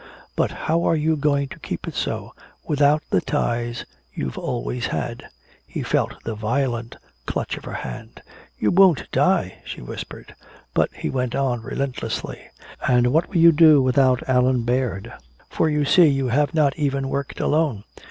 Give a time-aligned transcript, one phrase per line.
[0.35, 2.33] But how are you going to keep it so,
[2.67, 5.29] without the ties you've always had?"
[5.67, 6.95] He felt the violent
[7.27, 8.19] clutch of her hand.
[8.57, 10.33] "You won't die!" she whispered.
[10.73, 12.41] But he went on relentlessly:
[12.87, 15.13] "And what will you do without Allan Baird?
[15.51, 17.83] For you see you have not even worked alone.